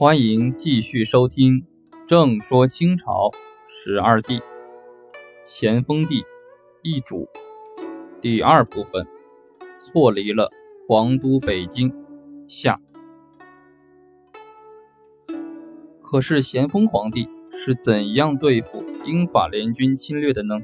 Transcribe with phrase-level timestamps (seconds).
[0.00, 1.60] 欢迎继续收听
[2.08, 3.30] 《正说清朝
[3.68, 4.38] 十二帝》，
[5.44, 6.24] 咸丰帝
[6.82, 7.28] 易主
[8.18, 9.06] 第二部分，
[9.78, 10.50] 错离了
[10.88, 11.92] 皇都北京
[12.48, 12.80] 下。
[16.00, 20.54] 可是咸丰皇帝是怎样对付英法联军侵略的呢？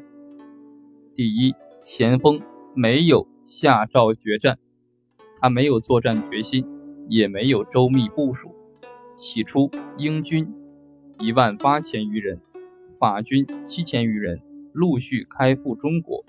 [1.15, 2.41] 第一，咸丰
[2.75, 4.59] 没有下诏决战，
[5.39, 6.66] 他没有作战决心，
[7.11, 8.51] 也没有周密部署。
[9.16, 10.47] 起初，英军
[11.19, 12.38] 一万八千余人，
[12.98, 14.43] 法军七千余人
[14.74, 16.23] 陆续开赴中国。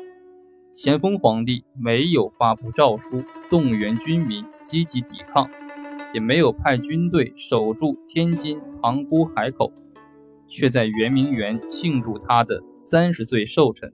[0.71, 5.49] 咸丰皇帝没有发布诏书动员军民积极抵抗，
[6.13, 9.73] 也没有派军队守住天津塘沽海口，
[10.47, 13.91] 却在圆明园庆祝他的三十岁寿辰，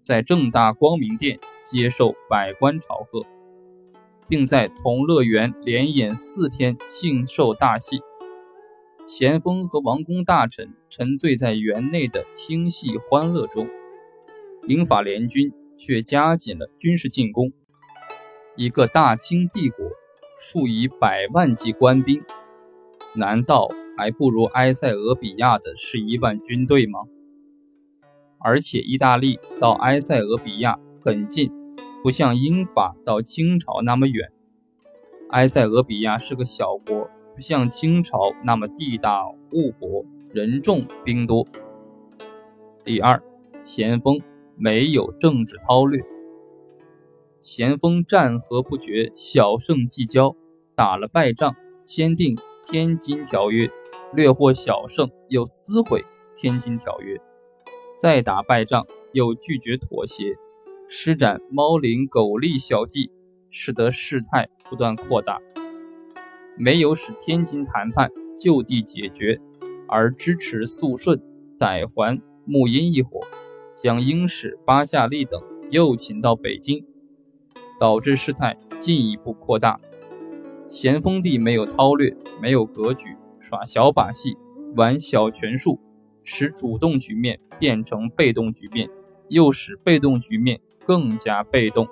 [0.00, 3.24] 在正大光明殿接受百官朝贺。
[4.28, 8.00] 并在同乐园连演四天庆寿大戏，
[9.06, 13.68] 咸丰和王公大臣沉醉在园内的听戏欢乐中，
[14.66, 17.52] 英法联军却加紧了军事进攻。
[18.56, 19.86] 一个大清帝国，
[20.38, 22.22] 数以百万计官兵，
[23.14, 27.00] 难道还不如埃塞俄比亚的十一万军队吗？
[28.38, 31.61] 而且意大利到埃塞俄比亚很近。
[32.02, 34.32] 不像英法到清朝那么远，
[35.30, 41.46] 埃塞俄比亚是个小国，不像清朝那么地大物博、人众兵多。
[42.82, 43.22] 第二，
[43.60, 44.20] 咸丰
[44.56, 46.02] 没有政治韬略。
[47.40, 50.34] 咸丰战和不绝，小胜即交，
[50.74, 53.66] 打了败仗，签订《天津条约》，
[54.12, 56.00] 略获小胜，又撕毁
[56.34, 57.16] 《天津条约》，
[57.96, 60.36] 再打败仗，又拒绝妥协。
[60.88, 63.10] 施展猫灵狗俪小计，
[63.50, 65.38] 使得事态不断扩大，
[66.56, 69.40] 没有使天津谈判就地解决，
[69.88, 71.20] 而支持肃顺、
[71.54, 73.20] 载桓、穆荫一伙，
[73.74, 76.84] 将英使巴夏利等诱请到北京，
[77.78, 79.80] 导致事态进一步扩大。
[80.68, 84.36] 咸丰帝没有韬略，没有格局，耍小把戏，
[84.76, 85.80] 玩小权术，
[86.22, 88.88] 使主动局面变成被动局面，
[89.28, 90.60] 又使被动局面。
[90.84, 91.88] 更加被动。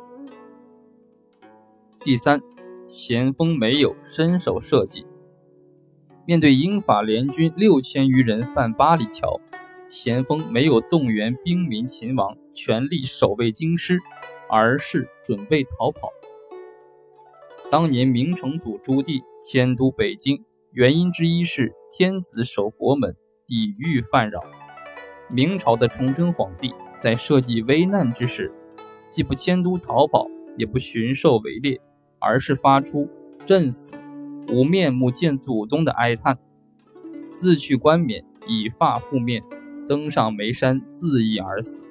[2.02, 2.40] 第三，
[2.88, 5.06] 咸丰没有伸手设计。
[6.26, 9.40] 面对英法联军六千余人犯八里桥，
[9.88, 14.00] 咸丰没有动员兵民勤王全力守卫京师，
[14.48, 16.08] 而是准备逃跑。
[17.70, 24.40] 当年明成祖朱棣迁都北京，原因之一是天子守国门，抵御犯扰。
[25.28, 28.52] 明朝的崇祯皇帝在设计危难之时。
[29.10, 31.80] 既不迁都逃跑，也不巡狩围猎，
[32.20, 33.08] 而是发出
[33.44, 33.96] “朕死，
[34.48, 36.38] 无面目见祖宗”的哀叹，
[37.28, 39.42] 自去冠冕，以发覆面，
[39.84, 41.84] 登上眉山自缢而死。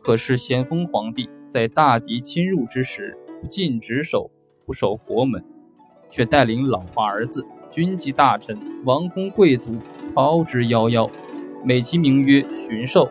[0.00, 4.30] 可是咸丰皇帝在大敌侵入之时，不尽职守，
[4.64, 5.44] 不守国门，
[6.08, 9.72] 却带领老婆儿子、军机大臣、王公贵族
[10.14, 11.10] 逃之夭夭，
[11.64, 13.10] 美其名曰巡狩。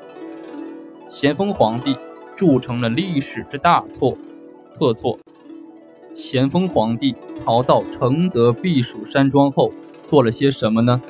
[1.06, 1.98] 咸丰皇帝。
[2.36, 4.18] 铸成了历史之大错
[4.74, 5.18] 特错。
[6.14, 9.72] 咸丰皇帝逃到承德避暑山庄后，
[10.06, 11.02] 做了些什么呢？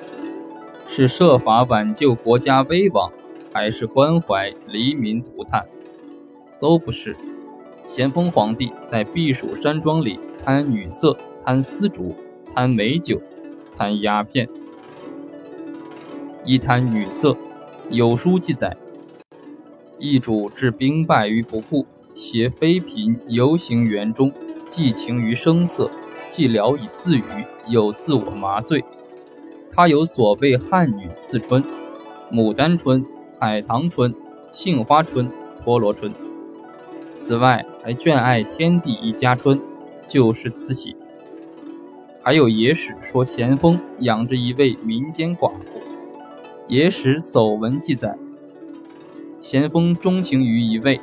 [0.88, 3.12] 是设法挽救国家危亡，
[3.52, 5.66] 还是关怀黎民涂炭？
[6.60, 7.16] 都不是。
[7.86, 12.16] 咸丰皇帝在避暑山庄里贪女色、贪丝竹、
[12.54, 13.22] 贪美酒、
[13.78, 14.50] 贪鸦片。
[16.44, 17.38] 一贪女色，
[17.90, 18.76] 有书记载。
[19.98, 24.32] 易主置兵败于不顾，携妃嫔游行园中，
[24.68, 25.90] 寄情于声色，
[26.30, 27.24] 既聊以自娱，
[27.68, 28.84] 有自我麻醉。
[29.72, 31.64] 他有所谓汉女四春：
[32.32, 33.06] 牡丹春、
[33.40, 34.14] 海棠春、
[34.52, 35.30] 杏花春、
[35.64, 36.14] 菠萝春。
[37.16, 39.60] 此外，还眷爱天地一家春，
[40.06, 40.96] 就是慈禧。
[42.22, 45.82] 还有野史说咸丰养着一位民间寡妇，
[46.68, 48.18] 野史走文记载。
[49.46, 51.00] 咸丰钟情于一位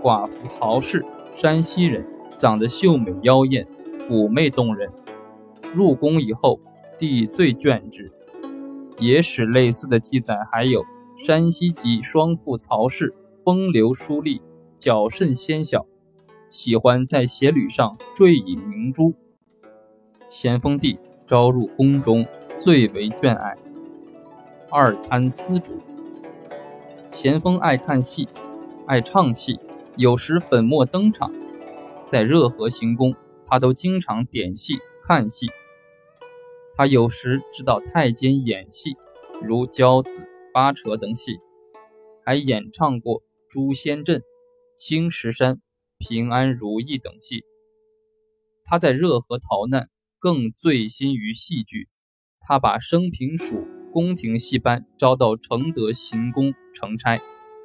[0.00, 1.04] 寡妇曹氏，
[1.34, 2.06] 山西人，
[2.38, 3.66] 长得秀美妖艳，
[4.08, 4.88] 妩媚动人。
[5.74, 6.60] 入宫以后，
[6.96, 8.12] 帝最眷之。
[9.00, 10.84] 野史类似的记载还有：
[11.16, 14.40] 山西籍双妇曹氏，风流淑丽，
[14.76, 15.84] 脚甚纤小，
[16.48, 19.14] 喜欢在鞋履上缀以明珠。
[20.28, 20.96] 咸丰帝
[21.26, 22.24] 招入宫中，
[22.56, 23.56] 最为眷爱。
[24.70, 25.72] 二贪丝竹。
[27.10, 28.28] 咸丰爱看戏，
[28.86, 29.58] 爱唱戏，
[29.96, 31.32] 有时粉墨登场。
[32.06, 33.14] 在热河行宫，
[33.44, 35.48] 他都经常点戏看戏。
[36.76, 38.96] 他有时指导太监演戏，
[39.42, 40.20] 如《娇子》
[40.52, 41.38] 《八扯》等戏，
[42.24, 44.20] 还演唱过《诛仙阵》
[44.76, 45.54] 《青石山》
[45.98, 47.44] 《平安如意》等戏。
[48.64, 51.88] 他在热河逃难，更醉心于戏剧。
[52.40, 57.20] 他把生平署宫廷戏班招到承德行宫承差，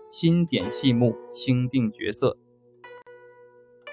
[0.09, 2.37] 钦点戏目，钦定角色。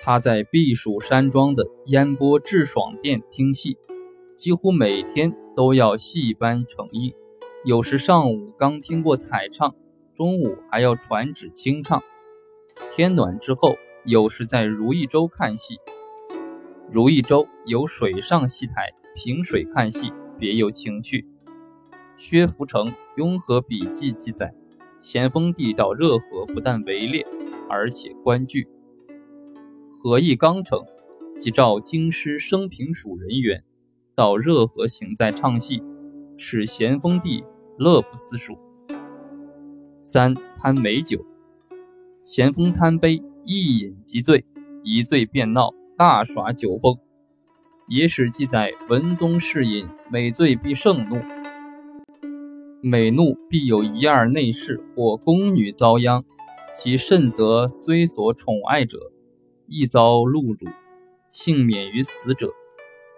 [0.02, 3.76] 他在避暑山庄的烟波致爽殿听戏。
[4.34, 7.14] 几乎每天都要戏班成衣，
[7.64, 9.76] 有时上午刚听过彩唱，
[10.16, 12.02] 中午还要传旨清唱。
[12.90, 13.76] 天暖之后，
[14.06, 15.76] 有时在如意洲看戏。
[16.90, 21.26] 如意洲有水上戏台，平水看戏别有情趣。
[22.24, 22.86] 薛福成
[23.16, 24.54] 《雍和笔记》记载，
[25.00, 27.26] 咸丰帝到热河不但围猎，
[27.68, 28.68] 而且观剧。
[29.92, 30.78] 和议刚成，
[31.36, 33.64] 即召京师升平署人员。
[34.14, 35.82] 到热河行在唱戏，
[36.36, 37.42] 使咸丰帝
[37.76, 38.56] 乐不思蜀。
[39.98, 41.26] 三贪美酒，
[42.22, 44.44] 咸丰贪杯，一饮即醉，
[44.84, 46.96] 一醉便闹，大耍酒疯。
[47.88, 51.16] 野史记载，文宗嗜饮，每醉必盛怒，
[52.84, 56.24] 每怒必有一二内侍或宫女遭殃，
[56.74, 59.12] 其甚则虽所宠爱者，
[59.68, 60.68] 亦遭戮辱，
[61.28, 62.52] 幸免于死者。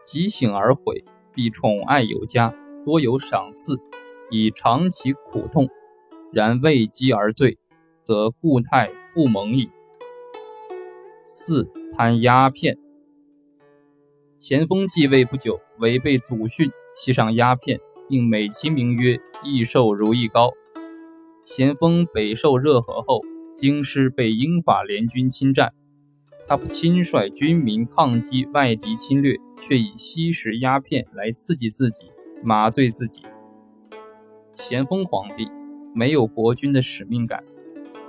[0.04, 1.02] 即醒而悔，
[1.32, 3.80] 必宠爱有加，多有赏赐，
[4.30, 5.66] 以偿其苦痛。
[6.30, 7.56] 然未饥而醉，
[7.96, 9.70] 则故态复萌矣。
[11.24, 11.66] 四
[11.96, 12.76] 贪鸦片。
[14.36, 20.52] 咸丰继位不久，违背祖训，吸上鸦片，并美其名曰“益寿如意膏”。
[21.42, 23.20] 咸丰北狩热河后，
[23.52, 25.72] 京师被英法联军侵占。
[26.46, 32.10] 他不亲率军民抗击外敌侵略，却以吸食鸦片来刺激自己、
[32.42, 33.22] 麻醉自己。
[34.54, 35.50] 咸丰皇帝
[35.94, 37.42] 没有国君的使命感，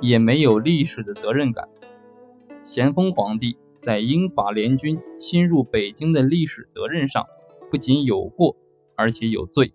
[0.02, 1.68] 也没有历史的责任感。
[2.62, 7.26] 咸丰皇帝在英法联军侵入北京的历史责任上，
[7.72, 8.58] 不仅有过，
[8.96, 9.74] 而且有罪。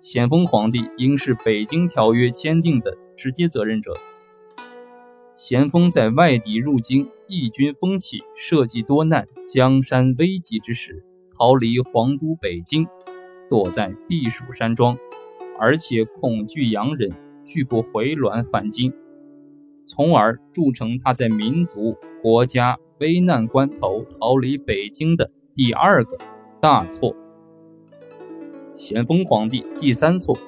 [0.00, 3.94] 咸丰皇帝应是《北京条约》签订的直接责任者。
[5.34, 11.04] 咸丰在外敌入京、义军风起、社稷多难、江山危急之时，
[11.36, 12.86] 逃离皇都北京，
[13.48, 14.96] 躲在避暑山庄，
[15.58, 17.10] 而且恐惧洋人，
[17.44, 18.92] 拒不回銮返京，
[19.84, 26.18] 从而铸成他在民族国家危难关头逃离北京的第二个
[26.60, 27.16] 大错。
[28.78, 30.38] 咸丰皇帝第三错，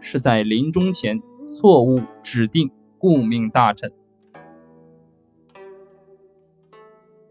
[0.00, 1.20] 是在临终前
[1.52, 3.92] 错误指定顾命大臣。